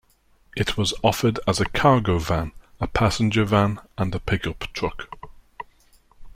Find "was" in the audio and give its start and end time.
0.77-0.95